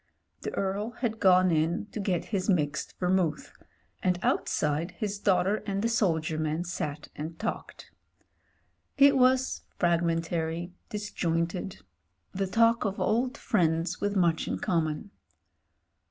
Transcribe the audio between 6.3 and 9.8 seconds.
man sat and talked. It was